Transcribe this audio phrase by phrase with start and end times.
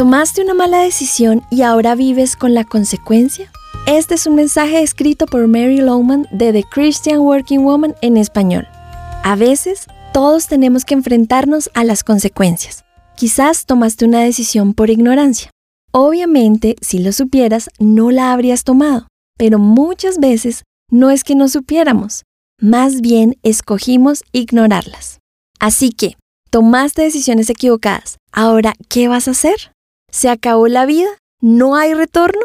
[0.00, 3.52] ¿Tomaste una mala decisión y ahora vives con la consecuencia?
[3.86, 8.66] Este es un mensaje escrito por Mary Lowman de The Christian Working Woman en español.
[9.22, 12.82] A veces, todos tenemos que enfrentarnos a las consecuencias.
[13.14, 15.50] Quizás tomaste una decisión por ignorancia.
[15.92, 19.06] Obviamente, si lo supieras, no la habrías tomado,
[19.36, 22.22] pero muchas veces no es que no supiéramos,
[22.58, 25.18] más bien escogimos ignorarlas.
[25.58, 26.16] Así que,
[26.48, 28.16] tomaste decisiones equivocadas.
[28.32, 29.72] Ahora, ¿qué vas a hacer?
[30.10, 31.08] ¿Se acabó la vida?
[31.40, 32.40] ¿No hay retorno?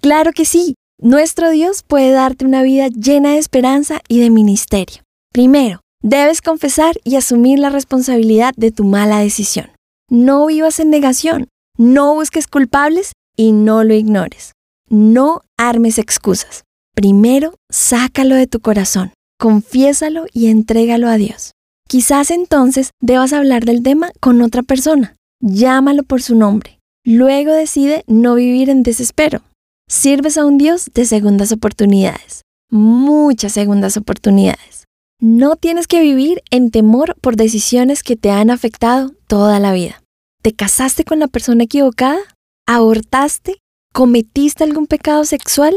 [0.00, 0.74] Claro que sí.
[1.00, 5.02] Nuestro Dios puede darte una vida llena de esperanza y de ministerio.
[5.32, 9.70] Primero, debes confesar y asumir la responsabilidad de tu mala decisión.
[10.08, 14.52] No vivas en negación, no busques culpables y no lo ignores.
[14.88, 16.64] No armes excusas.
[16.94, 21.52] Primero, sácalo de tu corazón, confiésalo y entrégalo a Dios.
[21.88, 25.16] Quizás entonces debas hablar del tema con otra persona.
[25.40, 26.78] Llámalo por su nombre.
[27.04, 29.42] Luego decide no vivir en desespero.
[29.88, 34.84] Sirves a un Dios de segundas oportunidades, muchas segundas oportunidades.
[35.20, 40.02] No tienes que vivir en temor por decisiones que te han afectado toda la vida.
[40.42, 42.18] ¿Te casaste con la persona equivocada?
[42.66, 43.58] ¿Abortaste?
[43.92, 45.74] ¿Cometiste algún pecado sexual?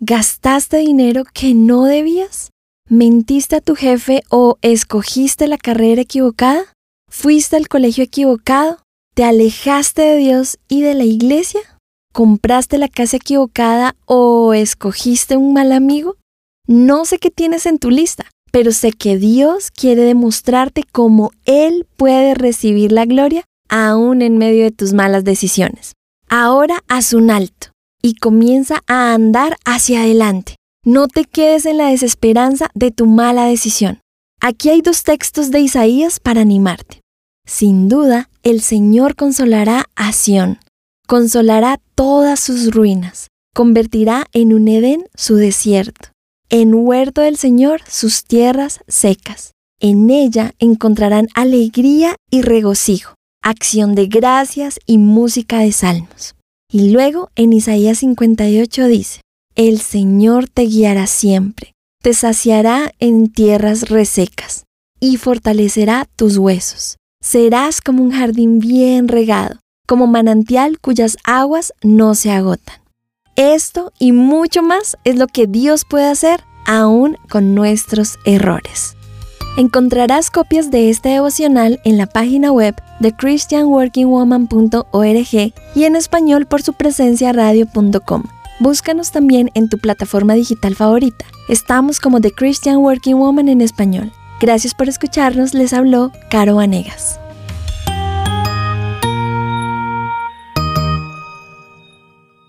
[0.00, 2.50] ¿Gastaste dinero que no debías?
[2.88, 6.64] ¿Mentiste a tu jefe o escogiste la carrera equivocada?
[7.08, 8.78] ¿Fuiste al colegio equivocado?
[9.14, 11.60] ¿Te alejaste de Dios y de la iglesia?
[12.12, 16.16] ¿Compraste la casa equivocada o escogiste un mal amigo?
[16.66, 21.86] No sé qué tienes en tu lista, pero sé que Dios quiere demostrarte cómo Él
[21.96, 25.92] puede recibir la gloria aún en medio de tus malas decisiones.
[26.28, 27.68] Ahora haz un alto
[28.02, 30.56] y comienza a andar hacia adelante.
[30.84, 34.00] No te quedes en la desesperanza de tu mala decisión.
[34.40, 37.00] Aquí hay dos textos de Isaías para animarte.
[37.46, 40.58] Sin duda, el Señor consolará a Sión,
[41.08, 46.10] consolará todas sus ruinas, convertirá en un Edén su desierto,
[46.50, 49.52] en huerto del Señor sus tierras secas.
[49.80, 56.34] En ella encontrarán alegría y regocijo, acción de gracias y música de salmos.
[56.70, 59.20] Y luego en Isaías 58 dice,
[59.54, 64.64] El Señor te guiará siempre, te saciará en tierras resecas
[65.00, 66.96] y fortalecerá tus huesos.
[67.24, 72.82] Serás como un jardín bien regado, como manantial cuyas aguas no se agotan.
[73.34, 78.94] Esto y mucho más es lo que Dios puede hacer aún con nuestros errores.
[79.56, 86.60] Encontrarás copias de este devocional en la página web de christianworkingwoman.org y en español por
[86.60, 88.24] su presencia radio.com.
[88.60, 91.24] Búscanos también en tu plataforma digital favorita.
[91.48, 94.12] Estamos como The Christian Working Woman en español.
[94.44, 97.18] Gracias por escucharnos, les habló Caro Vanegas.